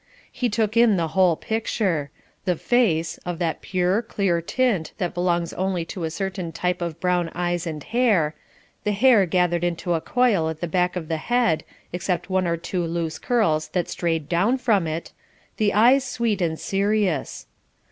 [0.31, 2.09] He took in the whole picture.
[2.45, 6.99] The face, of that pure, clear tint that belongs only to a certain type of
[6.99, 8.33] brown eyes and hair,
[8.83, 12.57] the hair gathered into a coil at the back of the head, except one or
[12.57, 15.11] two loose curls that strayed down from it,
[15.57, 17.45] the eyes sweet and serious.